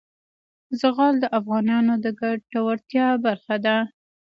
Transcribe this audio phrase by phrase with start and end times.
[0.79, 3.77] زغال د افغانانو د ګټورتیا برخه ده.